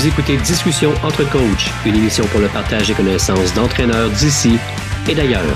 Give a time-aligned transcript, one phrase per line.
[0.00, 4.56] Vous écoutez Discussion entre coachs, une émission pour le partage des connaissances d'entraîneurs d'ici
[5.06, 5.54] et d'ailleurs.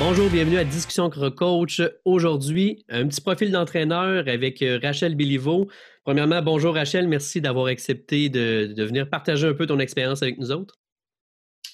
[0.00, 1.80] Bonjour, bienvenue à Discussion entre coach.
[2.04, 5.68] Aujourd'hui, un petit profil d'entraîneur avec euh, Rachel Béliveau.
[6.02, 10.50] Premièrement, bonjour Rachel, merci d'avoir accepté de, venir partager un peu ton expérience avec nous
[10.50, 10.80] autres.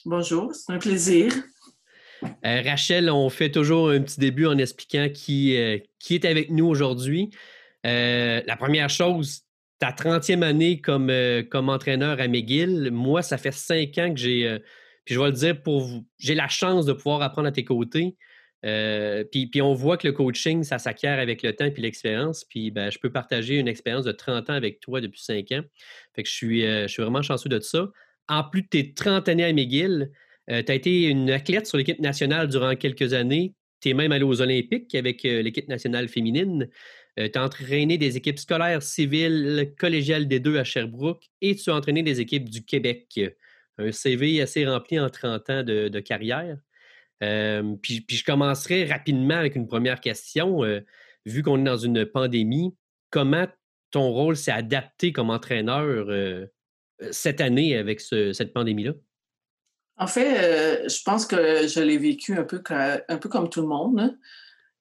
[0.04, 1.32] Bonjour, c'est un plaisir.
[2.44, 6.50] Euh, Rachel, on fait toujours un petit début en expliquant qui, euh, qui est avec
[6.50, 7.30] nous aujourd'hui.
[7.86, 9.42] Euh, la première chose,
[9.78, 11.12] ta 30e année comme,
[11.50, 14.58] comme entraîneur à McGill, moi, ça fait cinq ans que j'ai,
[15.04, 17.64] puis je vais le dire pour vous, j'ai la chance de pouvoir apprendre à tes
[17.64, 18.16] côtés.
[18.62, 22.44] puis, puis, on voit que le coaching, ça s'acquiert avec le temps et l'expérience.
[22.44, 25.62] Puis ben, je peux partager une expérience de 30 ans avec toi depuis cinq ans.
[26.14, 27.88] Fait que je suis, je suis vraiment chanceux de ça.
[28.28, 30.10] En plus de tes 30 années à McGill,
[30.50, 33.54] euh, tu as été une athlète sur l'équipe nationale durant quelques années.
[33.80, 36.68] Tu es même allé aux Olympiques avec euh, l'équipe nationale féminine.
[37.18, 41.70] Euh, tu as entraîné des équipes scolaires, civiles, collégiales des deux à Sherbrooke et tu
[41.70, 43.20] as entraîné des équipes du Québec.
[43.78, 46.58] Un CV assez rempli en 30 ans de, carrière.
[47.20, 50.60] puis, je commencerai rapidement avec une première question.
[51.24, 52.74] vu qu'on est dans une pandémie,
[53.08, 53.46] comment
[53.90, 56.06] ton rôle s'est adapté comme entraîneur
[57.10, 58.92] cette année avec cette pandémie-là?
[60.00, 62.62] En fait, euh, je pense que je l'ai vécu un peu,
[63.28, 64.16] comme tout le monde.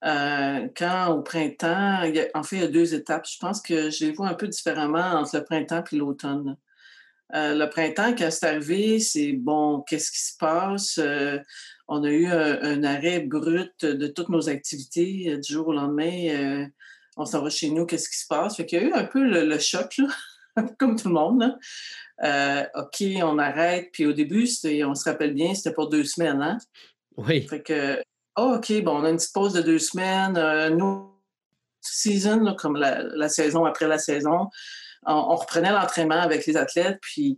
[0.06, 2.03] Euh, quand au printemps,
[2.34, 3.28] en fait, il y a deux étapes.
[3.30, 6.56] Je pense que je les vois un peu différemment entre le printemps et l'automne.
[7.36, 11.00] Euh, le printemps, quand c'est arrivé, c'est bon, qu'est-ce qui se passe?
[11.89, 16.70] on a eu un, arrêt brut de toutes nos activités du jour au lendemain.
[17.17, 18.56] on s'en va chez nous, qu'est-ce qui se passe?
[18.56, 20.00] Fait qu'il y a eu un peu le, choc,
[20.80, 21.59] comme tout le monde.
[22.23, 23.89] Euh, OK, on arrête.
[23.94, 24.48] Puis au début,
[24.86, 26.58] on se rappelle bien, c'était pour deux semaines, hein?
[27.17, 27.48] Oui.
[27.48, 28.02] Fait que,
[28.38, 30.38] oh, OK, bon, on a une petite pause de deux semaines.
[30.38, 31.14] Euh, nous,
[31.81, 34.48] season, comme la, saison après la saison,
[35.06, 37.00] on, reprenait l'entraînement avec les athlètes.
[37.02, 37.38] Puis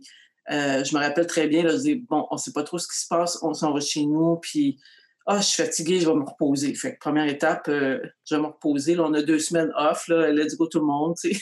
[0.50, 2.78] euh, je me rappelle très bien, là, je dis, bon, on ne sait pas trop
[2.78, 4.36] ce qui se passe, on s'en va chez nous.
[4.36, 4.78] Puis,
[5.26, 6.74] ah, je suis fatiguée, je vais me reposer.
[6.74, 8.96] Fait que première étape, je vais me reposer.
[8.96, 11.40] Là, on a deux semaines off, là, let's go tout le monde, tu sais.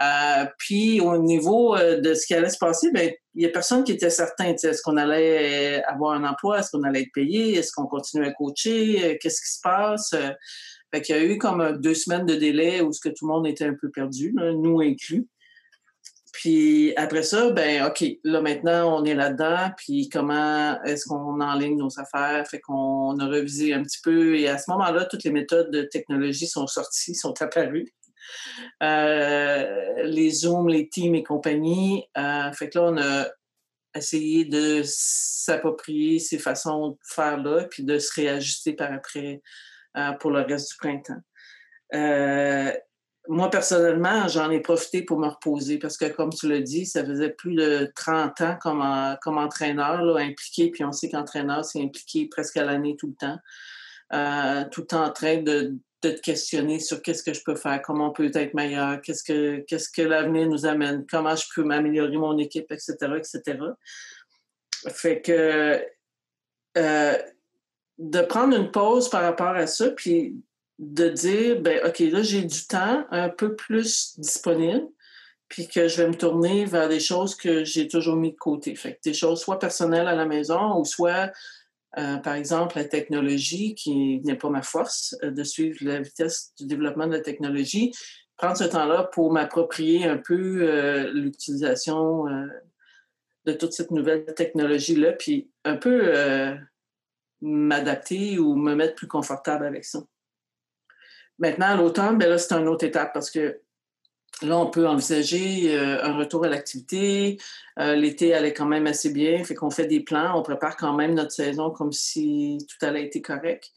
[0.00, 3.50] Euh, puis au niveau euh, de ce qui allait se passer, ben il n'y a
[3.50, 4.52] personne qui était certain.
[4.52, 6.58] Est-ce qu'on allait euh, avoir un emploi?
[6.58, 7.54] Est-ce qu'on allait être payé?
[7.54, 9.18] Est-ce qu'on continuait à coacher?
[9.20, 10.14] Qu'est-ce qui se passe?
[10.92, 13.32] Fait qu'il y a eu comme deux semaines de délai où ce que tout le
[13.32, 15.26] monde était un peu perdu, nous inclus.
[16.32, 21.76] Puis après ça, ben OK, là maintenant on est là-dedans, puis comment est-ce qu'on enligne
[21.76, 22.44] nos affaires?
[22.48, 25.82] Fait qu'on a revisé un petit peu et à ce moment-là, toutes les méthodes de
[25.82, 27.94] technologie sont sorties, sont apparues.
[28.82, 32.06] Euh, les Zooms, les Teams et compagnie.
[32.16, 33.26] Euh, fait que là, on a
[33.96, 39.40] essayé de s'approprier ces façons de faire là, puis de se réajuster par après
[39.96, 41.22] euh, pour le reste du printemps.
[43.28, 47.04] moi, personnellement, j'en ai profité pour me reposer parce que, comme tu l'as dit, ça
[47.04, 52.56] faisait plus de 30 ans comme, entraîneur impliqué, puis on sait qu'entraîneur, c'est impliqué presque
[52.56, 57.32] à l'année tout le temps, tout en train de de te questionner sur qu'est-ce que
[57.32, 61.04] je peux faire, comment on peut être meilleur, qu'est-ce que, qu'est-ce que l'avenir nous amène,
[61.10, 63.58] comment je peux m'améliorer mon équipe, etc., etc.
[64.88, 65.82] Fait que
[66.76, 67.18] euh,
[67.98, 70.36] de prendre une pause par rapport à ça, puis
[70.78, 74.88] de dire, ben OK, là, j'ai du temps un peu plus disponible,
[75.48, 78.74] puis que je vais me tourner vers des choses que j'ai toujours mis de côté.
[78.74, 81.32] Fait que des choses soit personnelles à la maison ou soit
[81.98, 86.52] euh, par exemple, la technologie, qui n'est pas ma force, euh, de suivre la vitesse
[86.58, 87.92] du développement de la technologie,
[88.36, 92.24] prendre ce temps-là pour m'approprier un peu euh, l'utilisation
[93.44, 96.12] de toute cette nouvelle technologie-là, puis un peu
[97.40, 100.02] m'adapter ou me mettre plus confortable avec ça.
[101.38, 103.60] Maintenant, à l'automne, ben là, c'est une autre étape parce que
[104.42, 107.38] Là, on peut envisager euh, un retour à l'activité.
[107.78, 110.92] Euh, l'été allait quand même assez bien, fait qu'on fait des plans, on prépare quand
[110.92, 113.72] même notre saison comme si tout allait été correct.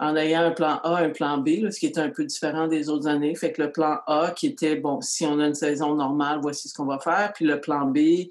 [0.00, 2.88] En ayant un plan A, un plan B, ce qui était un peu différent des
[2.88, 3.34] autres années.
[3.34, 6.68] Fait que le plan A qui était, bon, si on a une saison normale, voici
[6.68, 7.32] ce qu'on va faire.
[7.34, 8.28] Puis le plan B,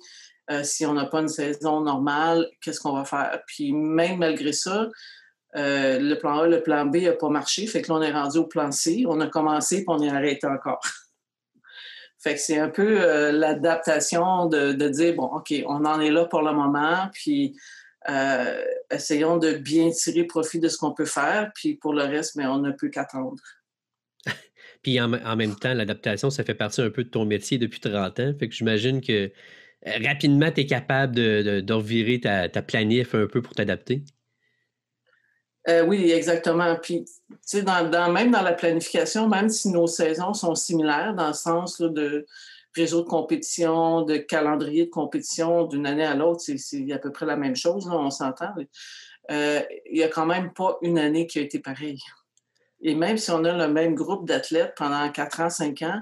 [0.50, 3.42] euh, si on n'a pas une saison normale, qu'est-ce qu'on va faire?
[3.47, 4.88] Puis même malgré ça,
[5.53, 7.68] le plan A, le plan B n'a pas marché.
[7.68, 9.03] Fait que là, on est rendu au plan C.
[9.06, 10.80] On a commencé, puis on est arrêté encore.
[12.19, 16.25] Fait que c'est un peu euh, l'adaptation de, dire, bon, OK, on en est là
[16.25, 17.56] pour le moment, puis
[18.10, 22.36] euh, essayons de bien tirer profit de ce qu'on peut faire, puis pour le reste,
[22.36, 23.42] mais on ne peut qu'attendre.
[24.81, 28.19] puis en, même temps, l'adaptation, ça fait partie un peu de ton métier depuis 30
[28.19, 28.34] ans.
[28.40, 29.31] Fait que j'imagine que
[29.86, 34.04] euh, rapidement, tu es capable de, de, revirer ta, planif un peu pour t'adapter.
[35.69, 36.75] Euh, oui, exactement.
[36.78, 41.34] Puis, tu sais, même dans la planification, même si nos saisons sont similaires dans le
[41.34, 42.25] sens de
[42.74, 47.25] réseau de compétition, de calendrier de compétition d'une année à l'autre, c'est à peu près
[47.25, 48.54] la même chose, on s'entend.
[49.31, 52.02] Euh, il n'y a quand même pas une année qui a été pareille.
[52.81, 56.02] Et même si on a le même groupe d'athlètes pendant 4 ans, 5 ans,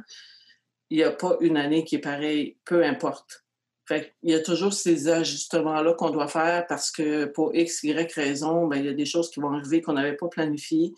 [0.89, 3.44] il n'y a pas une année qui est pareille, peu importe.
[3.87, 8.11] Fait il y a toujours ces ajustements-là qu'on doit faire parce que pour X, Y
[8.13, 10.93] raison, ben, il y a des choses qui vont arriver qu'on n'avait pas planifiées,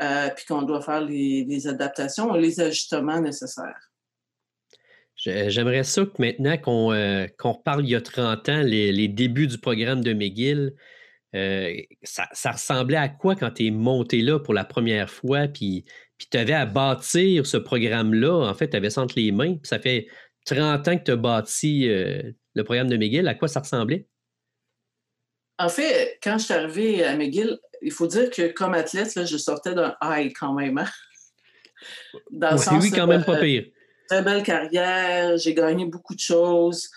[0.00, 3.90] euh, puis qu'on doit faire les, adaptations les ajustements nécessaires.
[5.16, 9.58] J'aimerais ça que maintenant qu'on euh, reparle il y a 30 ans, les, débuts du
[9.58, 10.74] programme de McGill,
[11.34, 15.84] euh, ça, ressemblait à quoi quand tu es monté là pour la première fois, puis,
[16.18, 19.54] puis tu avais à bâtir ce programme-là, en fait, tu avais ça entre les mains,
[19.54, 20.06] puis ça fait
[20.46, 22.22] 30 ans que tu as bâti euh,
[22.54, 24.06] le programme de McGill, à quoi ça ressemblait?
[25.58, 29.36] En fait, quand je suis arrivé à McGill, il faut dire que comme athlète, je
[29.36, 30.78] sortais d'un high quand même.
[30.78, 30.88] Hein.
[32.30, 33.64] Dans oui, quand même pas pire.
[34.08, 36.90] très belle carrière, j'ai gagné beaucoup de choses.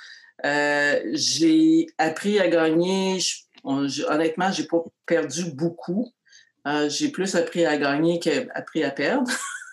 [0.45, 3.19] Euh, j'ai appris à gagner.
[3.63, 6.13] honnêtement, je n'ai pas perdu beaucoup.
[6.67, 9.29] Euh, j'ai plus appris à gagner qu'appris à perdre.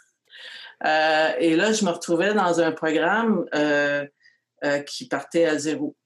[0.84, 4.06] Euh, et là, je me retrouvais dans un programme euh,
[4.64, 5.96] euh, qui partait à zéro.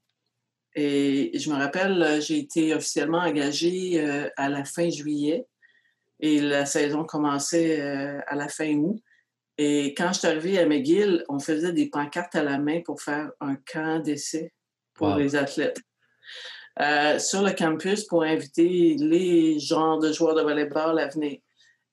[0.76, 4.00] Et je me rappelle, j'ai été officiellement engagée
[4.36, 5.44] à la fin juillet
[6.20, 9.02] et la saison commençait à la fin août.
[9.58, 13.02] Et quand je suis arrivée à McGill, on faisait des pancartes à la main pour
[13.02, 14.52] faire un camp d'essai
[14.94, 15.80] pour les athlètes.
[17.18, 21.40] sur le campus pour inviter les genres de joueurs de volleyball à venir.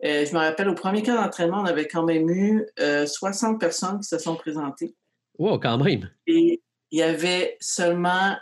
[0.03, 3.57] Euh, je me rappelle, au premier camp d'entraînement, on avait quand même eu 60 euh,
[3.57, 4.95] personnes qui se sont présentées.
[5.39, 6.09] Wow, quand même!
[6.27, 6.61] Et
[6.91, 8.35] il y avait seulement,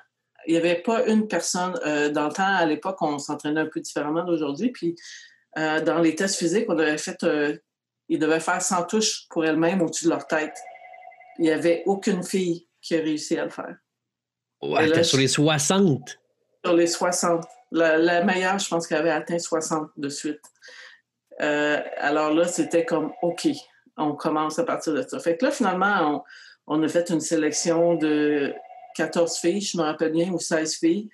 [0.48, 1.80] il n'y avait pas une personne.
[1.86, 4.72] Euh, dans le temps, à l'époque, on s'entraînait un peu différemment d'aujourd'hui.
[4.72, 4.96] Puis,
[5.56, 7.25] dans les tests physiques, on avait fait,
[8.10, 10.56] ils devaient faire 100 touches pour elles-mêmes au-dessus de leur tête.
[11.40, 13.78] Il n'y avait aucune fille qui a réussi à le faire.
[14.62, 16.19] Ouais, sur les 60?
[16.66, 17.46] Sur les 60.
[17.72, 20.42] La, la meilleure, je pense qu'elle avait atteint 60 de suite.
[21.42, 23.48] Euh, alors là, c'était comme OK,
[23.98, 25.20] on commence à partir de ça.
[25.20, 26.24] Fait que là, finalement,
[26.68, 28.54] on, a fait une sélection de
[28.96, 31.10] 14 filles, je me rappelle bien, ou 16 filles.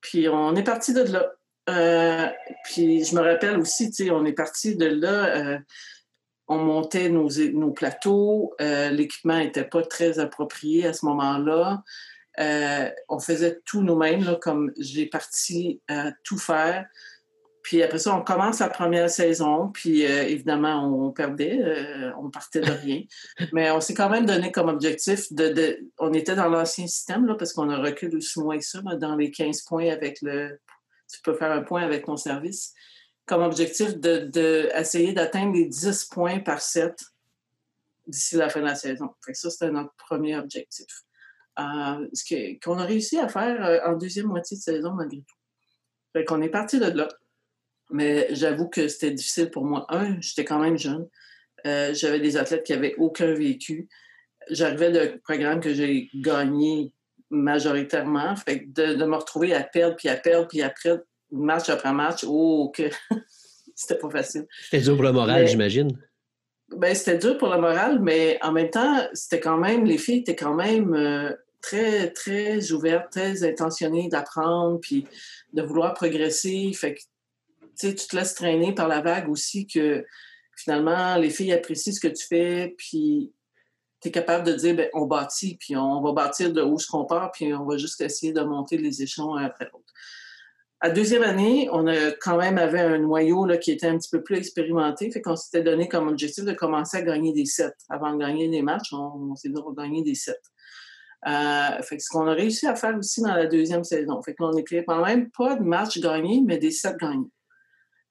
[0.00, 1.32] Puis on est parti de là.
[1.70, 2.28] Euh,
[2.64, 5.36] puis je me rappelle aussi, tu sais, on est parti de là.
[5.36, 5.58] Euh,
[6.46, 8.54] on montait nos, nos plateaux.
[8.60, 11.82] L'équipement n'était pas très approprié à ce moment-là.
[13.08, 16.84] on faisait tout nous-mêmes, comme j'ai parti à tout faire.
[17.64, 22.28] Puis après ça, on commence la première saison, puis euh, évidemment, on perdait, euh, on
[22.28, 23.00] partait de rien.
[23.54, 25.80] Mais on s'est quand même donné comme objectif de.
[25.98, 29.16] on était dans l'ancien système, là, parce qu'on a reculé aussi moins que ça, dans
[29.16, 30.60] les 15 points avec le.
[31.10, 32.74] Tu peux faire un point avec ton service.
[33.24, 37.02] Comme objectif d'essayer de, essayer d'atteindre les 10 points par set
[38.06, 39.08] d'ici la fin de la saison.
[39.24, 40.86] Fait ça, c'était notre premier objectif.
[41.58, 45.36] Euh, ce qu'on a réussi à faire en deuxième moitié de saison, malgré tout.
[46.12, 47.08] Fait qu'on est parti de là.
[47.94, 49.86] Mais j'avoue que c'était difficile pour moi.
[49.88, 51.06] Un, j'étais quand même jeune.
[51.64, 53.88] Euh, j'avais des athlètes qui n'avaient aucun vécu.
[54.50, 56.92] J'arrivais d'un programme que j'ai gagné
[57.30, 58.34] majoritairement.
[58.34, 60.96] Fait de, me retrouver à perdre, puis à perdre, puis après,
[61.30, 62.82] match après match, oh, que
[63.76, 64.46] c'était pas facile.
[64.64, 65.96] C'était dur pour le moral, j'imagine.
[66.76, 70.18] Ben, c'était dur pour le moral, mais en même temps, c'était quand même, les filles
[70.18, 71.30] étaient quand même euh,
[71.62, 75.06] très, très ouvertes, très intentionnées d'apprendre, puis
[75.52, 76.72] de vouloir progresser.
[76.74, 77.00] Fait que
[77.78, 80.04] tu te laisses traîner par la vague aussi que
[80.56, 83.32] finalement, les filles apprécient ce que tu fais, puis
[84.00, 86.86] tu es capable de dire, ben, on bâtit, puis on va bâtir de où ce
[86.86, 89.92] qu'on part, puis on va juste essayer de monter les échelons un après l'autre.
[90.80, 94.10] À deuxième année, on a quand même avait un noyau là, qui était un petit
[94.10, 97.72] peu plus expérimenté, fait qu'on s'était donné comme objectif de commencer à gagner des sets.
[97.88, 100.36] Avant de gagner des matchs, on, s'est dit on va gagner des sets.
[101.26, 104.20] Euh, fait que ce qu'on a réussi à faire aussi dans la deuxième saison.
[104.22, 107.30] Fait qu'on n'était quand même pas de matchs gagnés, mais des sets gagnés.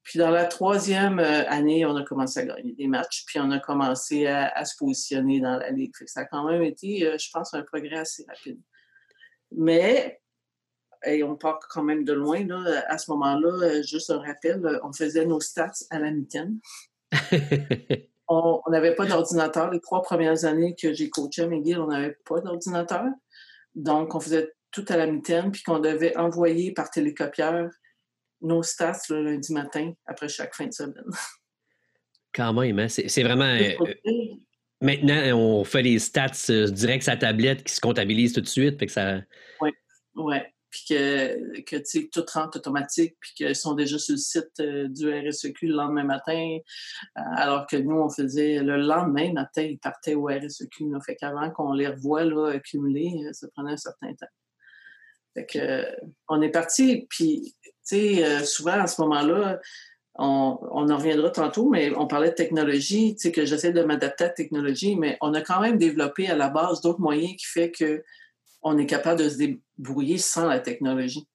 [0.03, 3.50] Puis dans la troisième euh, année, on a commencé à gagner des matchs, puis on
[3.51, 5.93] a commencé à, se positionner dans la ligue.
[6.05, 8.60] ça a quand même été, euh, je pense, un progrès assez rapide.
[9.55, 10.22] Mais,
[11.05, 14.79] et on part quand même de loin, là, à ce moment-là, euh, juste un rappel,
[14.83, 16.60] on faisait nos stats à la mitaine.
[18.27, 19.72] on n'avait pas d'ordinateur.
[19.72, 23.05] Les trois premières années que j'ai coaché à McGill, on n'avait pas d'ordinateur.
[23.75, 27.69] Donc, on faisait tout à la mitaine, puis qu'on devait envoyer par télécopieur
[28.43, 31.03] nos stats le lundi matin après chaque fin de semaine.
[32.33, 32.88] Quand même, hein?
[32.89, 33.45] c'est vraiment.
[33.45, 33.73] Euh,
[34.81, 38.47] maintenant, on fait les stats euh, direct sur sa tablette qui se comptabilisent tout de
[38.47, 38.79] suite.
[38.79, 39.21] Fait que ça...
[39.62, 39.69] Oui,
[40.15, 40.38] oui.
[40.73, 45.07] puis que, que tout rentre automatique, puis qu'ils sont déjà sur le site euh, du
[45.07, 46.57] RSEQ le lendemain matin,
[47.17, 50.89] euh, alors que nous, on faisait le lendemain matin, ils partaient au RSEQ.
[50.89, 54.25] Là, fait qu'avant qu'on les revoie là, accumuler, euh, ça prenait un certain temps.
[55.35, 55.85] Fait que,
[56.27, 57.53] on est parti, puis,
[57.87, 59.59] tu sais, souvent, à ce moment-là,
[60.15, 60.57] on,
[60.89, 64.27] en reviendra tantôt, mais on parlait de technologie, tu sais, que j'essaie de m'adapter à
[64.27, 67.71] la technologie, mais on a quand même développé à la base d'autres moyens qui fait
[67.71, 68.03] que
[68.61, 71.27] on est capable de se débrouiller sans la technologie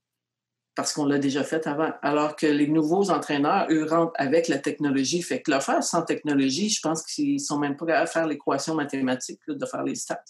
[0.79, 1.91] parce qu'on l'a déjà fait avant.
[2.03, 5.23] Alors que les nouveaux entraîneurs, eux, rentrent avec la technologie.
[5.23, 8.77] Fait que le faire sans technologie, je pense qu'ils sont même pas de faire l'équation
[8.77, 10.23] mathématique, de faire les stats.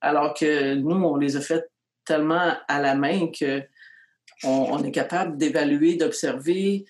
[0.00, 1.64] Alors que nous, on les a fait
[2.04, 3.62] tellement à la main que
[4.42, 6.84] on est capable d'évaluer, d'observer,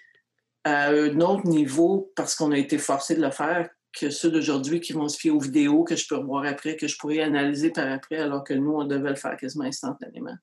[0.65, 4.81] à un autre niveau parce qu'on a été forcé de le faire que ceux d'aujourd'hui
[4.81, 7.71] qui vont se fier aux vidéos que je peux revoir après, que je pourrais analyser
[7.71, 10.35] par après, alors que nous, on devait le faire quasiment instantanément.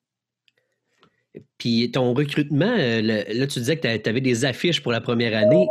[1.57, 5.37] Puis ton recrutement, euh, là, tu disais que tu avais des affiches pour la première
[5.37, 5.67] année.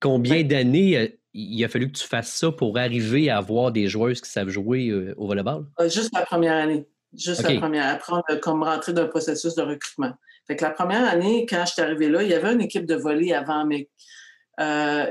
[0.00, 3.88] Combien d'années euh, il a fallu que tu fasses ça pour arriver à avoir des
[3.88, 5.66] joueuses qui savent jouer euh, au volleyball?
[5.86, 6.86] Juste la première année.
[7.14, 7.86] Juste la première.
[7.86, 10.12] Après, on a comme rentré dans le processus de recrutement.
[10.46, 12.86] Fait que la première année, quand je suis arrivé là, il y avait une équipe
[12.86, 13.88] de volley avant, mais
[14.60, 15.06] euh,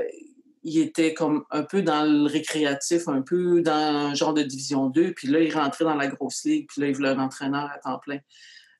[0.62, 4.88] il était comme un peu dans le récréatif, un peu dans un genre de division
[4.88, 7.70] 2, puis là, il rentrait dans la grosse ligue, puis là, il voulait un entraîneur
[7.72, 8.18] à temps plein.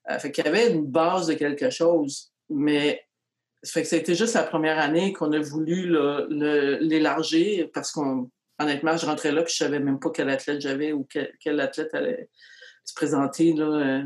[0.09, 3.03] Euh, fait qu'il y avait une base de quelque chose, mais
[3.65, 5.89] fait que c'était juste la première année qu'on a voulu
[6.29, 8.29] l'élargir parce qu'on
[8.59, 11.93] honnêtement, je rentrais là puis je savais même pas quel athlète j'avais ou quel, athlète
[11.93, 12.29] allait
[12.83, 13.53] se présenter.
[13.53, 14.03] Là,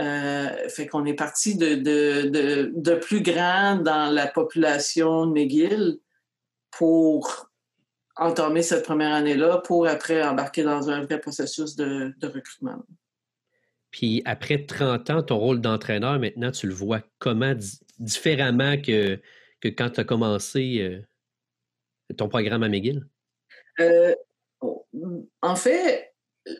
[0.00, 5.98] euh, fait qu'on est parti de, de, de, plus grand dans la population de McGill
[6.70, 7.50] pour
[8.14, 12.84] entamer cette première année-là pour après embarquer dans un vrai processus de, recrutement.
[13.90, 17.54] Puis après 30 ans, ton rôle d'entraîneur, maintenant, tu le vois comment
[17.98, 19.20] différemment que,
[19.60, 23.04] que quand tu as commencé euh, ton programme à McGill?
[23.80, 24.14] Euh,
[25.42, 26.12] en fait,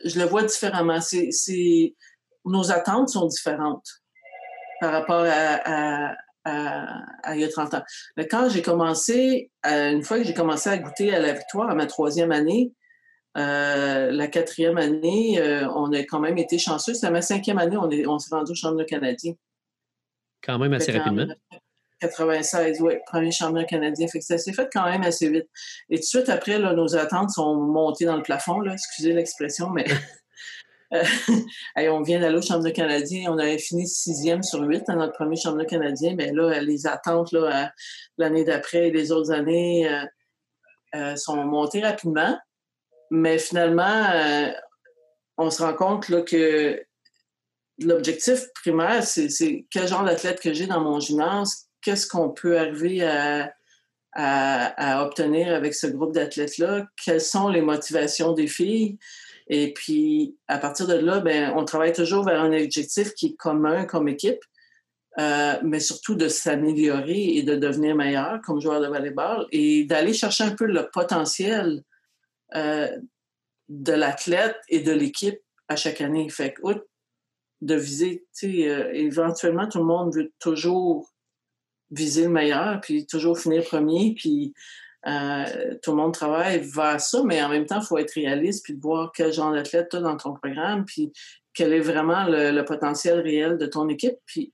[0.05, 0.99] je le vois différemment.
[1.01, 1.95] C'est
[2.45, 3.87] nos attentes sont différentes
[4.81, 6.15] par rapport à,
[7.33, 7.83] il y a 30 ans.
[8.17, 11.75] Mais quand j'ai commencé, une fois que j'ai commencé à goûter à la victoire à
[11.75, 12.73] ma troisième année,
[13.37, 16.93] euh, la quatrième année, euh, on a quand même été chanceux.
[16.93, 19.33] C'est ma cinquième année, on, est, on s'est rendu au championnat canadien.
[20.43, 21.27] Quand même assez rapidement.
[22.01, 24.07] 96, oui, premier championnat canadien.
[24.07, 25.47] Fait que ça s'est fait quand même assez vite.
[25.89, 29.69] Et tout de suite après, nos attentes sont montées dans le plafond, là, excusez l'expression,
[29.69, 29.85] mais
[30.93, 31.03] Euh,
[31.89, 33.31] on vient d'aller au championnat canadien.
[33.31, 36.15] On avait fini sixième sur huit dans notre premier championnat canadien.
[36.17, 37.33] Mais là, les attentes
[38.17, 40.05] l'année d'après et les autres années euh,
[40.95, 42.37] euh, sont montées rapidement.
[43.11, 44.07] Mais finalement,
[45.37, 46.79] on se rend compte que
[47.79, 53.03] l'objectif primaire, c'est quel genre d'athlète que j'ai dans mon gymnase, qu'est-ce qu'on peut arriver
[53.03, 53.51] à,
[54.13, 58.99] à obtenir avec ce groupe d'athlètes-là, quelles sont les motivations des filles.
[59.49, 63.35] Et puis, à partir de là, ben, on travaille toujours vers un objectif qui est
[63.35, 64.41] commun comme équipe,
[65.19, 70.13] euh, mais surtout de s'améliorer et de devenir meilleur comme joueur de volleyball et d'aller
[70.13, 71.83] chercher un peu le potentiel
[72.55, 72.95] euh,
[73.69, 76.29] de l'athlète et de l'équipe à chaque année.
[76.29, 76.61] Fait que,
[77.61, 81.11] de viser, euh, éventuellement, tout le monde veut toujours
[81.89, 84.53] viser le meilleur, puis toujours finir premier, puis
[85.07, 88.65] euh, tout le monde travaille vers ça, mais en même temps, il faut être réaliste
[88.65, 91.13] puis voir quel genre d'athlète tu as dans ton programme, puis
[91.53, 94.53] quel est vraiment le, potentiel réel de ton équipe, puis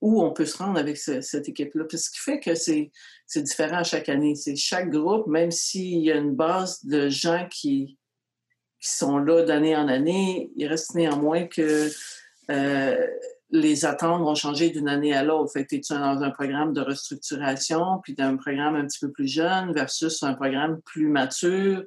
[0.00, 1.84] où on peut se rendre avec cette équipe-là.
[1.90, 2.90] Ce qui fait que c'est
[3.36, 4.36] différent chaque année.
[4.36, 7.98] C'est chaque groupe, même s'il y a une base de gens qui,
[8.80, 11.90] qui sont là d'année en année, il reste néanmoins que
[12.50, 13.06] euh,
[13.50, 15.52] les attentes vont changer d'une année à l'autre.
[15.52, 19.10] Fait que tu es dans un programme de restructuration, puis un programme un petit peu
[19.10, 21.82] plus jeune versus un programme plus mature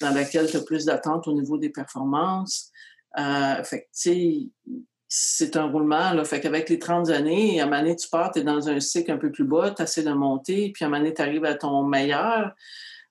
[0.00, 2.70] dans lequel tu as plus d'attentes au niveau des performances?
[3.18, 4.50] Euh, fait que,
[5.14, 6.14] c'est un roulement.
[6.14, 6.24] Là.
[6.24, 8.80] Fait qu'avec les 30 années, à un moment donné, tu pars, tu es dans un
[8.80, 11.20] cycle un peu plus bas, tu essaies de monter, puis à un moment donné, tu
[11.20, 12.54] arrives à ton meilleur.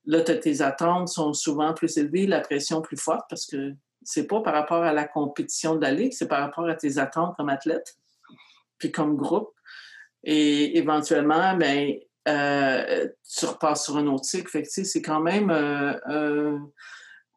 [0.05, 4.41] Là, tes attentes sont souvent plus élevées, la pression plus forte parce que c'est pas
[4.41, 7.49] par rapport à la compétition de la ligue, c'est par rapport à tes attentes comme
[7.49, 7.97] athlète,
[8.77, 9.53] puis comme groupe.
[10.23, 11.95] Et éventuellement, ben,
[12.27, 14.61] euh, tu repasses sur un autre cycle.
[14.65, 15.49] C'est quand même.
[15.49, 16.57] Euh, euh,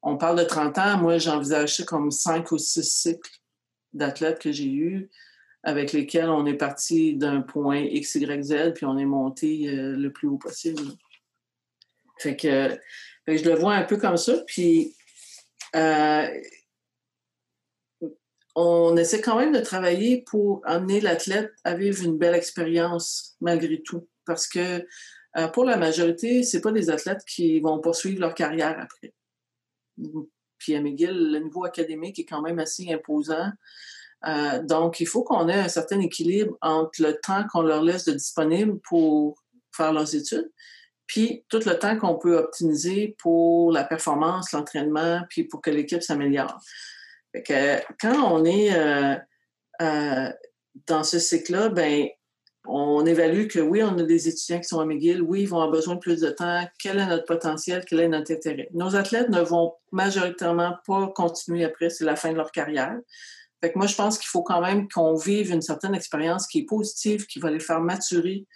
[0.02, 0.98] on parle de 30 ans.
[0.98, 3.30] Moi, j'envisage ça comme 5 ou 6 cycles
[3.92, 5.10] d'athlètes que j'ai eus
[5.62, 10.08] avec lesquels on est parti d'un point X, Y, Z, puis on est monté le
[10.10, 10.82] plus haut possible.
[12.18, 12.68] Fait que,
[13.24, 14.42] fait que, je le vois un peu comme ça.
[14.46, 14.94] Puis
[15.74, 16.28] euh,
[18.54, 23.82] on essaie quand même de travailler pour amener l'athlète à vivre une belle expérience malgré
[23.82, 24.08] tout.
[24.26, 24.86] Parce que
[25.36, 29.12] euh, pour la majorité, c'est pas des athlètes qui vont poursuivre leur carrière après.
[30.58, 33.50] Puis à McGill, le niveau académique est quand même assez imposant.
[34.26, 38.04] Euh, donc, il faut qu'on ait un certain équilibre entre le temps qu'on leur laisse
[38.04, 39.42] de disponible pour
[39.76, 40.50] faire leurs études,
[41.06, 46.02] puis tout le temps qu'on peut optimiser pour la performance, l'entraînement, puis pour que l'équipe
[46.02, 46.58] s'améliore.
[47.46, 49.16] quand on est euh,
[49.82, 50.30] euh,
[50.86, 52.08] dans ce cycle-là, ben
[52.66, 55.58] on évalue que oui, on a des étudiants qui sont à McGill, oui, ils vont
[55.58, 58.68] avoir besoin de plus de temps, quel est notre potentiel, quel est notre intérêt.
[58.72, 62.96] Nos athlètes ne vont majoritairement pas continuer après, c'est la fin de leur carrière.
[63.60, 66.60] Fait que moi, je pense qu'il faut quand même qu'on vive une certaine expérience qui
[66.60, 68.46] est positive, qui va les faire maturer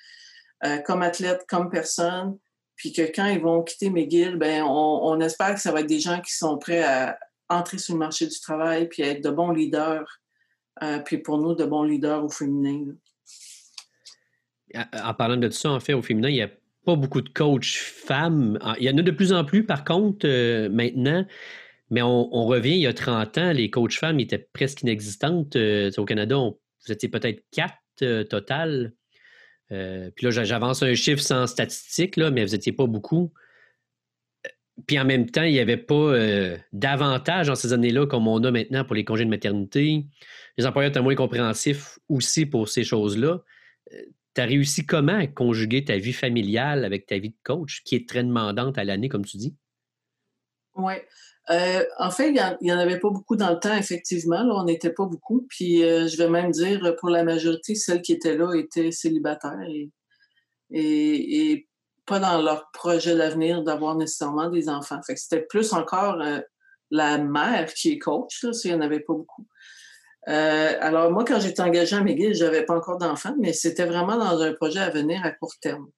[0.65, 2.39] euh, comme athlètes, comme personne,
[2.77, 6.01] puis que quand ils vont quitter McGill, ben on, espère que ça va être des
[6.01, 9.31] gens qui sont prêts à entrer sur le marché du travail, puis à être de
[9.31, 10.21] bons leaders,
[10.83, 12.85] euh, puis pour nous, de bons leaders au féminin
[14.75, 16.51] en parlant de ça, en fait, au féminin, il n'y a
[16.85, 18.59] pas beaucoup de coachs femmes.
[18.79, 21.27] Il y en a de plus en plus, par contre, euh, maintenant.
[21.91, 25.57] Mais on, revient, il y a 30 ans, les coachs femmes étaient presque inexistantes.
[25.57, 28.93] Au Canada, vous étiez peut-être quatre euh, total.
[29.69, 33.33] Puis là, j'avance un chiffre sans statistique, là, mais vous n'étiez pas beaucoup.
[34.87, 36.15] Puis en même temps, il n'y avait pas
[36.73, 40.07] d'avantage dans ces années-là comme on a maintenant pour les congés de maternité.
[40.57, 43.43] Les employeurs étaient moins compréhensifs aussi pour ces choses-là
[44.39, 47.97] tu as réussi comment à conjuguer ta vie familiale avec ta vie de coach, qui
[47.97, 49.57] est très demandante à l'année, comme tu dis?
[50.77, 50.95] Oui.
[51.51, 54.43] Euh, en fait, il n'y en, avait pas beaucoup dans le temps, effectivement.
[54.43, 55.47] Là, on n'était pas beaucoup.
[55.49, 59.59] Puis, euh, je vais même dire, pour la majorité, celles qui étaient là étaient célibataires
[60.71, 61.67] et,
[62.05, 64.99] pas dans leur projet d'avenir d'avoir nécessairement des enfants.
[65.07, 66.41] Fait c'était plus encore euh,
[66.91, 69.47] la mère qui est coach, là, s'il n'y en avait pas beaucoup.
[70.27, 74.17] Alors, moi, quand j'étais engagée à McGill, je n'avais pas encore d'enfants, mais c'était vraiment
[74.17, 75.89] dans un projet à venir à court terme.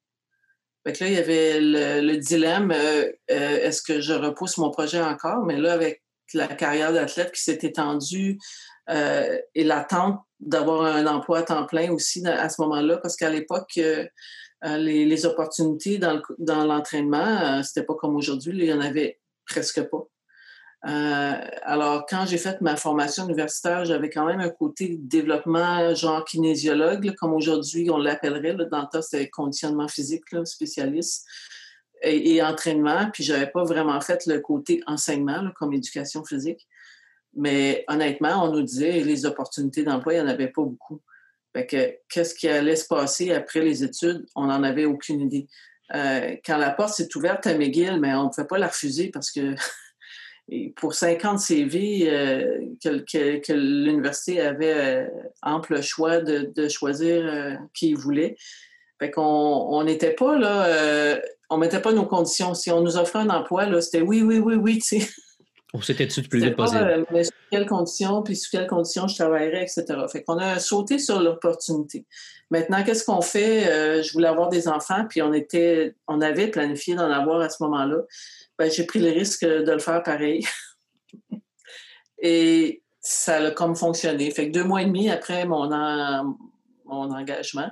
[0.85, 4.71] Fait que là, il y avait le, dilemme, euh, euh, est-ce que je repousse mon
[4.71, 5.45] projet encore?
[5.45, 8.39] Mais là, avec la carrière d'athlète qui s'est étendue
[9.55, 13.79] et l'attente d'avoir un emploi à temps plein aussi à ce moment-là, parce qu'à l'époque,
[14.63, 20.10] les, opportunités dans l'entraînement, c'était pas comme aujourd'hui, il n'y en avait presque pas.
[20.87, 26.25] Euh, alors, quand j'ai fait ma formation universitaire, j'avais quand même un côté développement genre
[26.25, 28.55] kinésiologue, comme aujourd'hui on l'appellerait.
[28.55, 31.27] Dans le temps, c'était conditionnement physique, spécialiste,
[32.03, 33.11] et, entraînement.
[33.13, 36.67] Puis, j'avais pas vraiment fait le côté enseignement, comme éducation physique.
[37.35, 41.01] Mais honnêtement, on nous disait les opportunités d'emploi, il n'y en avait pas beaucoup.
[41.53, 45.47] Fait que qu'est-ce qui allait se passer après les études, on n'en avait aucune idée.
[45.95, 49.11] Euh, quand la porte s'est ouverte à McGill, mais on ne pouvait pas la refuser
[49.11, 49.55] parce que
[50.77, 55.07] pour 50 CV euh, que, l'université avait euh,
[55.43, 58.37] ample choix de, choisir euh, qui il voulait.
[58.99, 62.53] Fait qu'on on n'était pas là, on mettait pas nos conditions.
[62.55, 65.09] Si on nous offrait un emploi, là, c'était oui, oui, oui, oui, tu sais.
[65.73, 67.07] On s'était dessus le plus vite possible.
[67.13, 69.85] mais sous quelles conditions, puis sous quelles conditions je travaillerais, etc.
[70.11, 72.05] Fait qu'on a sauté sur l'opportunité.
[72.51, 74.03] Maintenant, qu'est-ce qu'on fait?
[74.03, 77.63] je voulais avoir des enfants, puis on était, on avait planifié d'en avoir à ce
[77.63, 78.03] moment-là.
[78.61, 80.45] Ben, j'ai pris le risque de le faire pareil.
[82.23, 84.31] et ça a comme fonctionné.
[84.33, 85.67] Fait que deux mois et demi après mon,
[86.85, 87.71] mon engagement,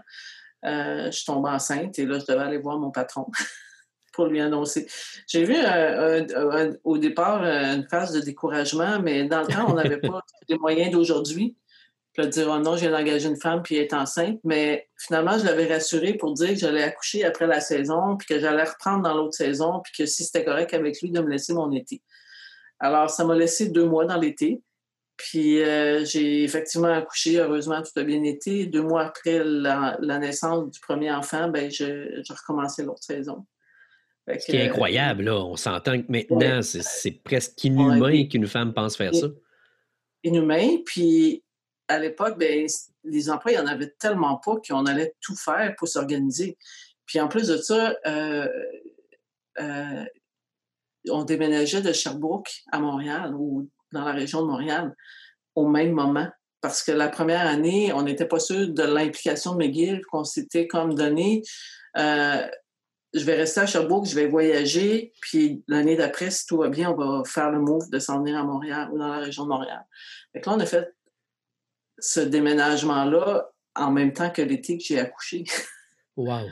[0.64, 3.27] euh, je tombe enceinte et là, je devais aller voir mon patron
[4.14, 4.88] pour lui annoncer.
[5.27, 5.57] J'ai vu
[6.85, 10.90] au départ une phase de découragement, mais dans le temps, on n'avait pas les moyens
[10.90, 11.55] d'aujourd'hui
[12.24, 14.38] de dire oh non, j'ai engagé une femme puis elle est enceinte.
[14.44, 18.40] Mais finalement, je l'avais rassuré pour dire que j'allais accoucher après la saison, puis que
[18.40, 21.54] j'allais reprendre dans l'autre saison, puis que si c'était correct avec lui, de me laisser
[21.54, 22.02] mon été.
[22.81, 24.62] Alors, ça m'a laissé deux mois dans l'été.
[25.16, 28.66] Puis euh, j'ai effectivement accouché, heureusement, tout a bien été.
[28.66, 33.44] Deux mois après la, naissance du premier enfant, ben, je, je recommençais l'autre saison.
[34.28, 35.37] Ce qui est incroyable, là.
[35.37, 39.26] On s'entend que maintenant, c'est presque inhumain qu'une femme pense faire ça.
[40.22, 41.42] Inhumain, puis
[41.88, 42.66] à l'époque, ben,
[43.05, 46.57] les emplois, il n'y en avait tellement pas qu'on allait tout faire pour s'organiser.
[47.07, 48.48] Puis en plus de ça, euh,
[49.61, 50.05] euh,
[51.11, 54.94] on déménageait de Sherbrooke à Montréal ou dans la région de Montréal
[55.55, 56.29] au même moment.
[56.61, 60.66] Parce que la première année, on n'était pas sûr de l'implication de McGill qu'on s'était
[60.66, 61.42] comme donné.
[61.96, 62.46] Euh,
[63.14, 66.90] je vais rester à Sherbrooke, je vais voyager, puis l'année d'après, si tout va bien,
[66.90, 69.48] on va faire le move de s'en venir à Montréal ou dans la région de
[69.48, 69.83] Montréal.
[70.33, 70.94] Fait là, on a fait
[71.98, 75.44] ce déménagement-là en même temps que l'été que j'ai accouché.
[76.16, 76.46] wow!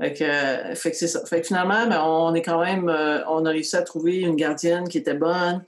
[0.00, 1.24] Fait que, fait que c'est ça.
[1.26, 4.36] Fait que finalement, ben, on est quand même, euh, on a réussi à trouver une
[4.36, 5.64] gardienne qui était bonne.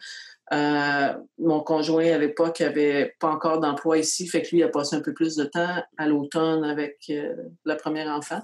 [0.51, 5.01] mon conjoint à l'époque avait pas encore d'emploi ici, fait que lui a passé un
[5.01, 8.43] peu plus de temps à l'automne avec le premier enfant.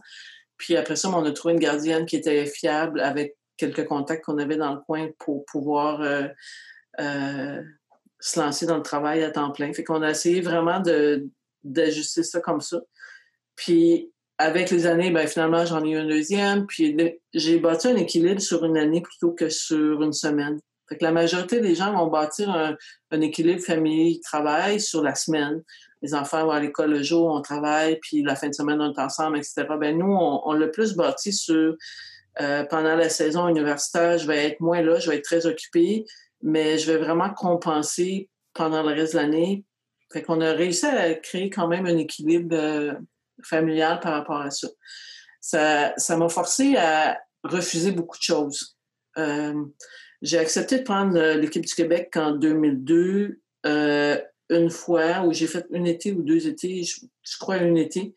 [0.56, 4.38] Puis après ça, on a trouvé une gardienne qui était fiable avec quelques contacts qu'on
[4.38, 6.02] avait dans le coin pour pouvoir
[8.20, 9.72] se lancer dans le travail à temps plein.
[9.72, 10.82] Fait qu'on a essayé vraiment
[11.64, 12.80] d'ajuster ça comme ça.
[13.56, 16.66] Puis avec les années, ben, finalement, j'en ai eu un deuxième.
[16.66, 16.96] Puis
[17.34, 20.58] j'ai bâti un équilibre sur une année plutôt que sur une semaine.
[20.88, 25.62] Fait que la majorité des gens vont bâtir un, équilibre famille-travail sur la semaine.
[26.02, 28.92] Les enfants vont à l'école le jour, on travaille, puis la fin de semaine, on
[28.92, 29.66] est ensemble, etc.
[29.78, 31.76] Ben nous, on, l'a plus bâti sur
[32.40, 36.06] euh, pendant la saison universitaire, je vais être moins là, je vais être très occupée,
[36.42, 39.64] mais je vais vraiment compenser pendant le reste de l'année.
[40.12, 42.92] Fait qu'on a réussi à créer quand même un équilibre euh,
[43.44, 44.68] familial par rapport à ça.
[45.40, 48.76] Ça m'a forcé à refuser beaucoup de choses.
[49.18, 49.64] Euh,
[50.22, 55.66] j'ai accepté de prendre l'équipe du Québec en 2002, euh, une fois, où j'ai fait
[55.74, 58.14] un été ou deux étés, je, crois un été,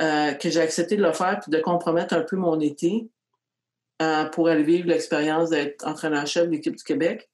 [0.00, 3.08] euh, que j'ai accepté de le faire puis de compromettre un peu mon été
[4.30, 7.28] pour aller vivre l'expérience d'être entraîneur-chef de l'équipe du Québec.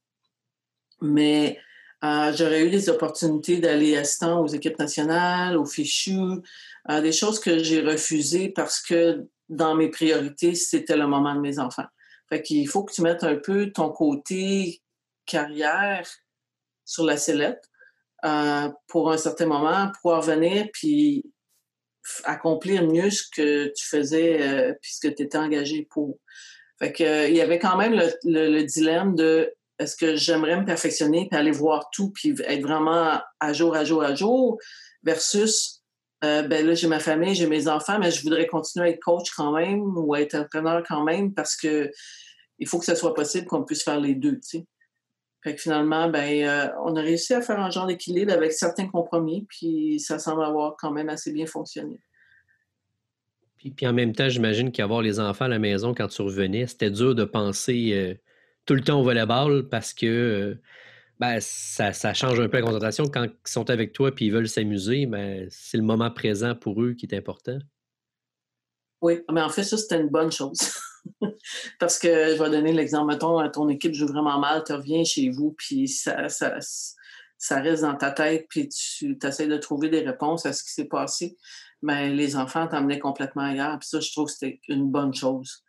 [1.05, 1.59] Mais
[2.03, 6.40] j'aurais eu des opportunités d'aller assistant aux équipes nationales, aux fichus,
[6.88, 11.59] des choses que j'ai refusées parce que dans mes priorités, c'était le moment de mes
[11.59, 11.87] enfants.
[12.29, 14.83] Fait qu'il faut que tu mettes un peu ton côté
[15.27, 16.07] carrière
[16.85, 17.62] sur la sellette
[18.25, 21.25] euh, pour un certain moment, pouvoir venir puis
[22.25, 26.19] accomplir mieux ce que tu faisais euh, puis ce que tu étais engagé pour.
[26.79, 30.65] Fait que, euh, il y avait quand même le, dilemme de est-ce que j'aimerais me
[30.65, 34.59] perfectionner puis aller voir tout puis être vraiment à jour, à jour, à jour
[35.03, 35.83] versus
[36.25, 39.01] euh, ben là, j'ai ma famille, j'ai mes enfants, mais je voudrais continuer à être
[39.01, 41.91] coach quand même ou à être entraîneur quand même parce que
[42.59, 44.67] il faut que ce soit possible qu'on puisse faire les deux, tu sais.
[45.43, 48.89] Fait que finalement, ben, euh, on a réussi à faire un genre d'équilibre avec certains
[48.89, 52.01] compromis, puis ça semble avoir quand même assez bien fonctionné.
[53.59, 56.67] Puis, puis en même temps, j'imagine qu'avoir les enfants à la maison quand tu revenais,
[56.67, 58.15] c'était dur de penser euh,
[58.66, 60.59] tout le temps au volleyball parce que
[61.20, 63.07] ben, ça, change un peu la concentration.
[63.07, 66.83] Quand ils sont avec toi et ils veulent s'amuser, ben, c'est le moment présent pour
[66.83, 67.59] eux qui est important.
[69.00, 70.59] Oui, mais en fait, ça, c'était une bonne chose.
[71.79, 75.29] Parce que je vais donner l'exemple, mettons, ton équipe joue vraiment mal, tu reviens chez
[75.29, 76.57] vous, puis ça, ça,
[77.37, 80.70] ça reste dans ta tête, puis tu essaies de trouver des réponses à ce qui
[80.70, 81.37] s'est passé.
[81.83, 83.79] Mais les enfants t'emmenaient complètement ailleurs.
[83.79, 85.63] Puis ça, je trouve que c'était une bonne chose.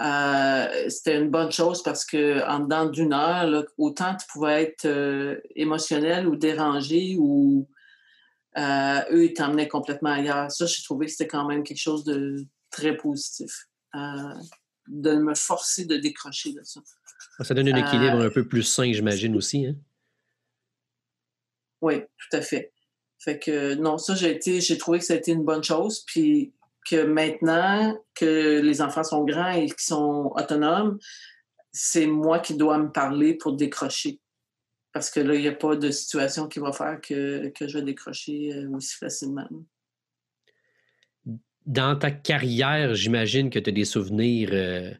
[0.00, 4.84] Euh, c'était une bonne chose parce que en dedans d'une heure, autant tu pouvais être
[4.84, 7.66] euh, émotionnel ou dérangé ou
[8.58, 10.50] euh, eux, ils t'emmenaient complètement ailleurs.
[10.50, 13.68] Ça, j'ai trouvé que c'était quand même quelque chose de très positif.
[13.94, 16.80] de me forcer de décrocher de ça.
[17.40, 19.66] Ça donne un équilibre un peu plus sain, j'imagine aussi.
[19.66, 19.76] Hein?
[21.80, 22.72] Oui, tout à fait.
[23.18, 26.04] Fait que non, ça, j'ai été, j'ai trouvé que ça a été une bonne chose.
[26.06, 26.52] Puis
[26.88, 30.98] que maintenant que les enfants sont grands et qu'ils sont autonomes,
[31.72, 34.20] c'est moi qui dois me parler pour décrocher.
[34.92, 37.84] Parce que là, il n'y a pas de situation qui va faire que, je vais
[37.84, 39.46] décrocher euh, aussi facilement.
[41.66, 44.92] Dans ta carrière, j'imagine que tu as des souvenirs euh,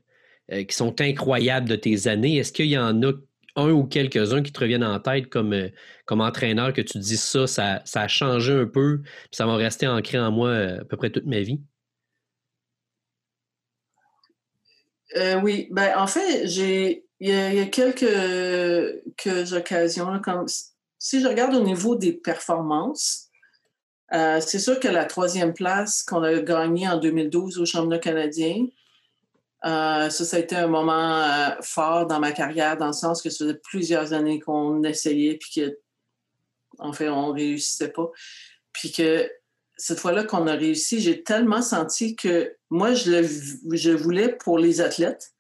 [0.53, 2.37] euh, qui sont incroyables de tes années.
[2.37, 3.13] Est-ce qu'il y en a
[3.55, 5.71] un ou quelques-uns qui te reviennent en tête comme,
[6.05, 9.57] comme entraîneur que tu dis ça, ça, ça a changé un peu, puis ça va
[9.57, 11.63] rester ancré en moi à peu près toute ma vie?
[15.15, 18.07] Euh, oui, ben en fait, il y, a quelques,
[19.17, 20.47] quelques occasions, comme
[20.99, 23.29] si je regarde au niveau des performances,
[24.13, 28.67] euh, c'est sûr que la troisième place qu'on a gagnée en 2012 au championnat canadien,
[29.65, 33.31] euh, ça, ça a été un moment fort dans ma carrière, dans le sens que
[33.31, 35.79] ça faisait plusieurs années qu'on essayait, puis que,
[36.79, 38.11] en fait, on ne réussissait pas.
[38.73, 39.29] Puis que
[39.77, 44.59] cette fois-là qu'on a réussi, j'ai tellement senti que moi, je le je voulais pour
[44.59, 45.35] les athlètes,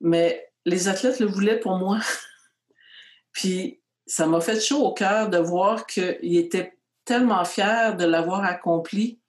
[0.00, 1.98] mais les athlètes le voulaient pour moi.
[3.32, 8.44] Puis ça m'a fait chaud au cœur de voir qu'ils étaient tellement fiers de l'avoir
[8.44, 9.20] accompli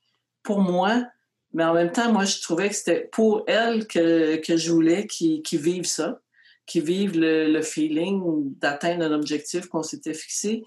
[0.41, 1.05] pour moi,
[1.53, 5.07] mais en même temps, moi, je trouvais que c'était pour elles que, que je voulais
[5.07, 6.19] qu'ils vivent ça,
[6.65, 10.63] qu'ils vivent le, feeling d'atteindre un objectif qu'on s'était fixé.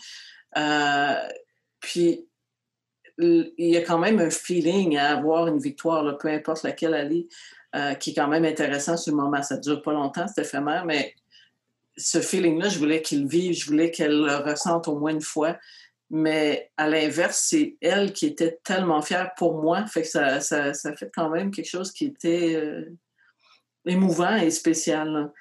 [0.57, 1.17] Euh,
[1.81, 2.26] puis
[3.19, 7.13] il y a quand même un feeling à avoir une victoire, peu importe laquelle elle
[7.13, 7.27] est,
[7.75, 9.43] euh, qui est quand même intéressant sur le moment.
[9.43, 11.15] Ça ne dure pas longtemps, c'est éphémère, mais
[11.97, 15.57] ce feeling-là, je voulais qu'il vive, je voulais qu'elle le ressente au moins une fois.
[16.11, 19.87] Mais à l'inverse, c'est elle qui était tellement fière pour moi.
[19.87, 22.95] Fait que ça, ça, fait quand même quelque chose qui était euh,
[23.87, 25.33] émouvant et spécial.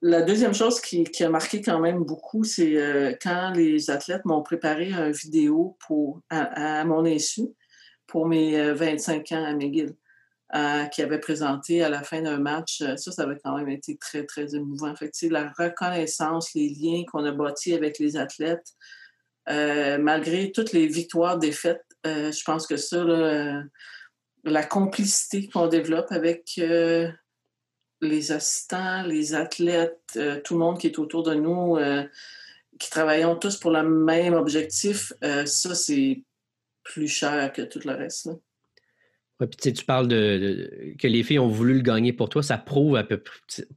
[0.00, 4.42] La deuxième chose qui, a marqué quand même beaucoup, c'est euh, quand les athlètes m'ont
[4.42, 7.42] préparé une vidéo pour, à, mon insu
[8.06, 9.94] pour mes 25 ans à McGill,
[10.92, 12.82] qui avait présenté à la fin d'un match.
[12.96, 14.96] Ça, ça avait quand même été très, très émouvant.
[14.96, 18.72] Fait la reconnaissance, les liens qu'on a bâtis avec les athlètes,
[19.46, 23.04] malgré toutes les victoires, défaites, je pense que ça,
[24.44, 27.10] la complicité qu'on développe avec euh,
[28.00, 32.04] les assistants, les athlètes, euh, tout le monde qui est autour de nous, euh,
[32.78, 36.22] qui travaillons tous pour le même objectif, ça, c'est
[36.84, 38.30] plus cher que tout le reste.
[39.40, 42.96] puis tu parles de, que les filles ont voulu le gagner pour toi, ça prouve
[42.96, 43.20] à peu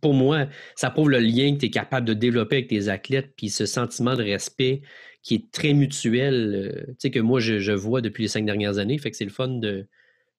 [0.01, 3.33] pour moi, ça prouve le lien que tu es capable de développer avec tes athlètes,
[3.35, 4.81] puis ce sentiment de respect
[5.23, 8.99] qui est très mutuel, tu sais, que moi je, vois depuis les cinq dernières années.
[8.99, 9.87] Fait que c'est le fun de,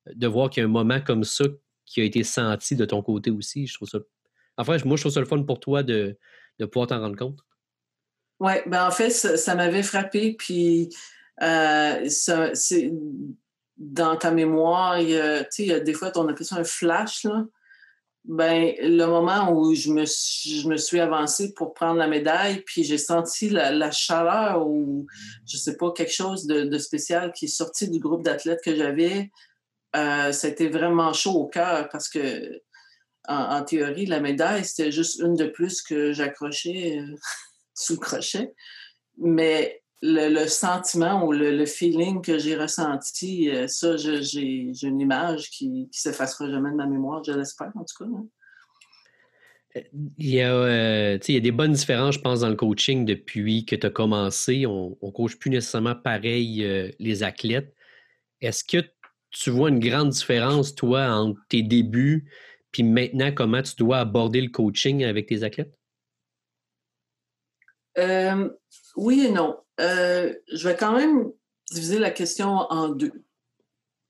[0.06, 1.44] de voir qu'il y a un moment comme ça
[1.92, 3.66] qui a été senti de ton côté aussi.
[3.66, 3.98] Je trouve ça.
[4.56, 6.16] Enfin, moi, je trouve ça le fun pour toi de,
[6.70, 7.38] pouvoir t'en rendre compte.
[8.40, 10.34] Oui, ben en fait, ça, m'avait frappé.
[10.38, 10.88] Puis,
[11.42, 12.92] euh, c'est
[13.76, 16.64] dans ta mémoire, il y a, il y a des fois, on appelle ça un
[16.64, 17.24] flash.
[17.24, 17.44] Là.
[18.24, 22.84] Ben, le moment où je me, je me suis avancée pour prendre la médaille, puis
[22.84, 25.06] j'ai senti la, chaleur ou,
[25.46, 28.74] je sais pas, quelque chose de, de spécial qui est sorti du groupe d'athlètes que
[28.74, 29.30] j'avais.
[29.94, 32.62] Euh, c'était vraiment chaud au cœur parce que,
[33.28, 37.14] en, théorie, la médaille, c'était juste une de plus que j'accrochais euh,
[37.74, 38.54] sous le crochet.
[39.18, 45.68] Mais le, sentiment ou le, feeling que j'ai ressenti, euh, ça, j'ai une image qui
[45.68, 48.10] ne s'effacera jamais de ma mémoire, je l'espère en tout cas.
[48.10, 48.26] Hein.
[50.18, 53.64] Il y, a, il y a des bonnes différences, je pense, dans le coaching depuis
[53.64, 54.66] que tu as commencé.
[54.66, 57.74] On ne coach plus nécessairement pareil les athlètes.
[58.42, 58.86] Est-ce que
[59.32, 62.28] tu vois une grande différence, toi, entre tes débuts
[62.72, 65.78] puis maintenant, comment tu dois aborder le coaching avec tes athlètes?
[67.98, 68.48] Euh,
[68.96, 69.58] oui et non.
[69.78, 71.30] Euh, je vais quand même
[71.70, 73.12] diviser la question en deux.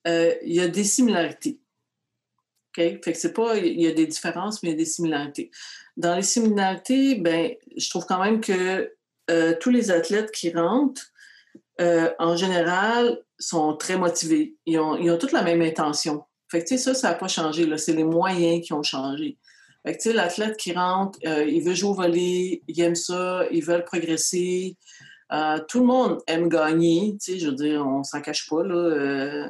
[0.07, 1.59] Euh, il y a des similarités.
[2.71, 3.03] OK?
[3.05, 5.51] Fait que c'est pas, il y a des différences, mais il y a des similarités.
[5.97, 8.95] Dans les similarités, ben, je trouve quand même que
[9.61, 11.11] tous les athlètes qui rentrent,
[11.79, 14.57] en général, sont très motivés.
[14.67, 16.25] Ils ont, ils ont toutes la même intention.
[16.51, 17.67] Fait que, ça, ça n'a pas changé.
[17.79, 19.39] C'est les moyens qui ont changé.
[19.85, 23.85] Fait l'athlète qui rentre, euh, il veut jouer au volley, il aime ça, ils veulent
[23.85, 24.77] progresser.
[25.33, 27.17] Euh, tout le monde aime gagner.
[27.27, 28.63] Je veux dire, on s'en cache pas.
[28.63, 29.49] Là, euh,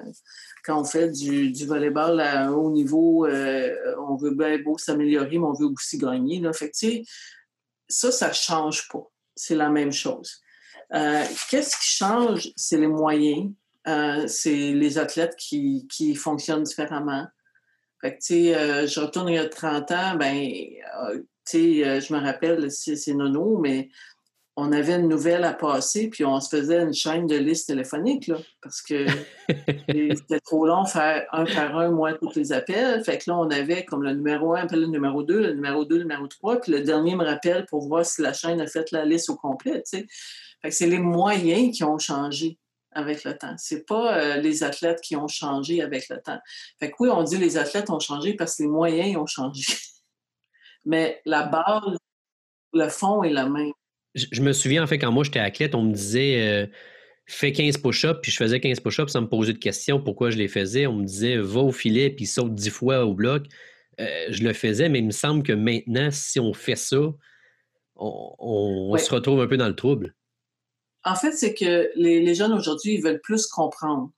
[0.64, 5.46] quand on fait du, du volleyball à haut niveau, on veut bien beau s'améliorer, mais
[5.46, 6.40] on veut aussi gagner.
[6.40, 6.52] Là.
[6.52, 6.72] Fait
[7.88, 9.02] ça, ça ne change pas.
[9.34, 10.40] C'est la même chose.
[10.90, 12.52] Qu'est-ce qui change?
[12.56, 13.50] C'est les moyens.
[13.88, 17.26] Euh, c'est les athlètes qui, qui, fonctionnent différemment.
[18.00, 21.82] Fait que, tu sais, euh, je retourne il y a 30 ans, ben, euh, tu
[21.82, 23.88] sais, je me rappelle, c'est Nono, mais
[24.54, 28.26] on avait une nouvelle à passer, puis on se faisait une chaîne de listes téléphoniques,
[28.26, 29.06] là, parce que
[29.88, 33.02] c'était trop long faire un par un, moi, tous les appels.
[33.02, 35.84] Fait que là, on avait comme le numéro 1 appelle le numéro 2, le numéro
[35.84, 38.66] 2, le numéro 3, puis le dernier me rappelle pour voir si la chaîne a
[38.66, 40.06] fait la liste au complet, tu sais.
[40.60, 42.58] Fait que c'est les moyens qui ont changé
[42.94, 43.54] avec le temps.
[43.58, 46.38] C'est pas euh, les athlètes qui ont changé avec le temps.
[46.78, 49.62] Fait que oui, on dit les athlètes ont changé parce que les moyens ont changé.
[50.84, 51.96] Mais la base,
[52.72, 53.72] le fond est la même.
[54.14, 56.66] Je, me souviens, en fait, quand moi j'étais athlète, on me disait euh,
[57.26, 60.36] fais 15 push-ups, puis je faisais 15 push-ups sans me poser de questions pourquoi je
[60.36, 60.86] les faisais.
[60.86, 63.46] On me disait va au filet, puis saute 10 fois au bloc.
[64.00, 67.12] Euh, je le faisais, mais il me semble que maintenant, si on fait ça,
[67.96, 70.14] on, se retrouve un peu dans le trouble.
[71.04, 74.10] En fait, c'est que les, jeunes aujourd'hui, ils veulent plus comprendre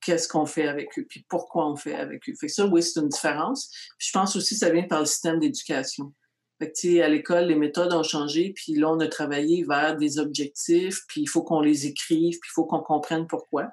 [0.00, 2.34] qu'est-ce qu'on fait avec eux, puis pourquoi on fait avec eux.
[2.38, 3.70] Fait que ça, oui, c'est une différence.
[3.98, 6.12] Puis je pense aussi que ça vient par le système d'éducation.
[6.58, 10.18] Fait que, à l'école, les méthodes ont changé, puis là, on a travaillé vers des
[10.18, 13.70] objectifs, puis il faut qu'on les écrive, puis il faut qu'on comprenne pourquoi.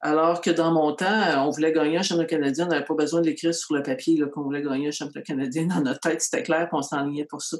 [0.00, 3.22] Alors que dans mon temps, on voulait gagner un championnat canadien, on n'avait pas besoin
[3.22, 5.66] de l'écrire sur le papier qu'on voulait gagner un championnat canadien.
[5.66, 7.56] Dans notre tête, c'était clair, qu'on s'enlignait pour ça.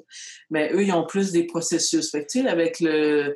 [0.51, 2.11] Mais eux, ils ont plus des processus.
[2.11, 3.35] Fait que, avec le,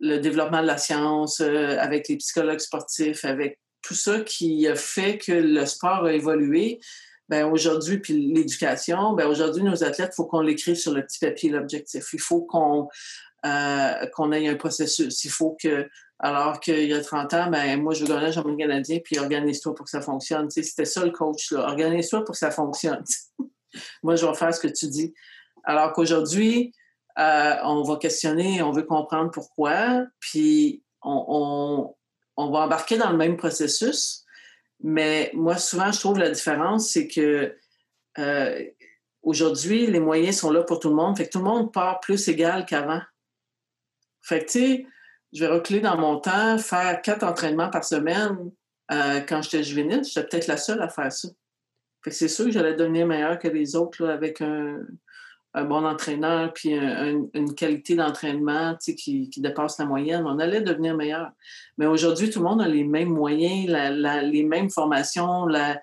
[0.00, 4.74] le développement de la science, euh, avec les psychologues sportifs, avec tout ça qui a
[4.74, 6.80] fait que le sport a évolué.
[7.28, 11.20] Ben aujourd'hui, puis l'éducation, ben aujourd'hui, nos athlètes, il faut qu'on l'écrive sur le petit
[11.20, 12.12] papier, l'objectif.
[12.12, 12.88] Il faut qu'on
[13.46, 15.24] euh, qu'on ait un processus.
[15.24, 18.56] Il faut que, alors qu'il y a 30 ans, ben moi, je veux gagner un
[18.56, 20.50] canadien, puis organise-toi pour que ça fonctionne.
[20.50, 21.60] C'était ça le coach, là.
[21.60, 23.02] Organise-toi pour que ça fonctionne.
[24.02, 25.14] moi, je vais faire ce que tu dis.
[25.64, 26.74] Alors qu'aujourd'hui,
[27.18, 31.94] euh, on va questionner, on veut comprendre pourquoi, puis on,
[32.36, 34.24] va embarquer dans le même processus.
[34.82, 37.54] Mais moi, souvent, je trouve la différence, c'est que
[38.18, 38.64] euh,
[39.22, 41.16] aujourd'hui, les moyens sont là pour tout le monde.
[41.16, 43.02] Fait que tout le monde part plus égal qu'avant.
[44.22, 44.86] Fait que, tu sais,
[45.32, 48.50] je vais reculer dans mon temps, faire quatre entraînements par semaine.
[48.90, 51.28] Euh, quand j'étais juvénile, j'étais peut-être la seule à faire ça.
[52.02, 54.80] Fait que c'est sûr que j'allais devenir meilleure que les autres avec un,
[55.54, 60.24] bon entraîneur puis une qualité d'entraînement qui, qui, dépasse la moyenne.
[60.26, 61.30] On allait devenir meilleur.
[61.76, 63.68] Mais aujourd'hui, tout le monde a les mêmes moyens,
[64.22, 65.46] les mêmes formations.
[65.46, 65.80] La...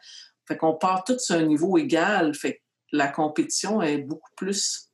[0.48, 2.34] Fait qu'on part tous à un niveau égal.
[2.34, 2.60] Fait que
[2.94, 4.90] la compétition est beaucoup plus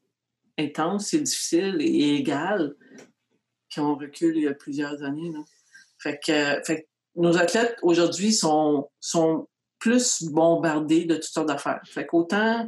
[0.58, 2.74] intense et difficile et égale
[3.74, 5.32] qu'on recule il y a plusieurs années.
[6.04, 6.84] Que,
[7.16, 9.48] nos athlètes aujourd'hui sont, sont
[9.80, 11.82] plus bombardés de toutes sortes d'affaires.
[11.86, 12.68] Fait qu'autant,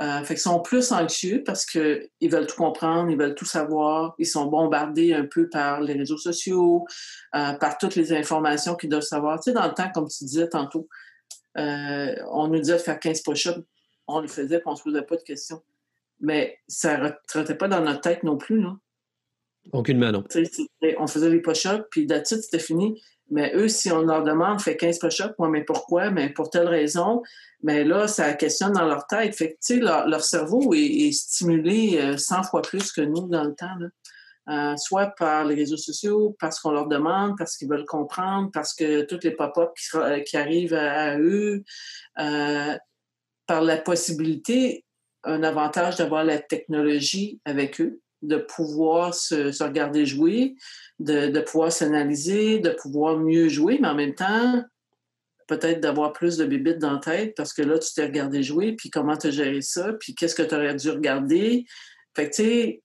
[0.00, 4.14] euh, fait qu'ils sont plus anxieux parce qu'ils veulent tout comprendre, ils veulent tout savoir,
[4.18, 6.86] ils sont bombardés un peu par les réseaux sociaux,
[7.34, 9.38] euh, par toutes les informations qu'ils doivent savoir.
[9.40, 10.88] Tu sais, dans le temps, comme tu disais tantôt,
[11.58, 13.60] euh, on nous disait de faire 15 push-ups,
[14.06, 15.62] on le faisait, puis on ne se posait pas de questions.
[16.18, 18.76] Mais ça ne rentrait pas dans notre tête non plus, là.
[19.72, 20.24] Aucunement, non.
[20.98, 23.02] On faisait les push-ups, puis d'attitude, c'était fini.
[23.30, 26.10] Mais eux, si on leur demande, fait 15 push-ups, mais pourquoi?
[26.10, 27.22] Mais pour telle raison.
[27.62, 29.34] Mais là, ça questionne dans leur tête.
[29.36, 33.54] Fait que, sais, leur, cerveau est, stimulé 100 euh, fois plus que nous dans le
[33.54, 33.76] temps.
[34.48, 38.74] Euh, soit par les réseaux sociaux, parce qu'on leur demande, parce qu'ils veulent comprendre, parce
[38.74, 41.62] que toutes les pop-ups qui, arrivent à, eux,
[42.18, 42.76] euh,
[43.46, 44.84] par la possibilité,
[45.22, 50.56] un avantage d'avoir la technologie avec eux, de pouvoir se, regarder jouer,
[51.00, 54.62] de, pouvoir s'analyser, de pouvoir mieux jouer, mais en même temps,
[55.48, 58.72] peut-être d'avoir plus de bébites dans la tête parce que là, tu t'es regardé jouer,
[58.76, 61.64] puis comment tu as géré ça, puis qu'est-ce que tu aurais dû regarder.
[62.14, 62.82] Fait que, tu sais,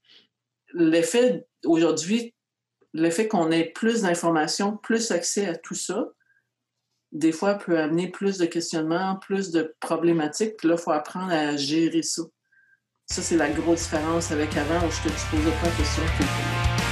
[0.74, 2.34] l'effet aujourd'hui,
[2.94, 6.08] l'effet qu'on ait plus d'informations, plus accès à tout ça,
[7.12, 11.32] des fois peut amener plus de questionnements, plus de problématiques, puis là, il faut apprendre
[11.32, 12.24] à gérer ça.
[13.08, 16.85] Ça, c'est la grosse différence avec avant où je te posais pas de questions.